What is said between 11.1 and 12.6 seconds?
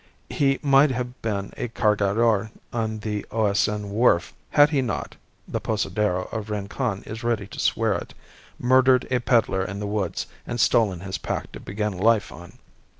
pack to begin life on.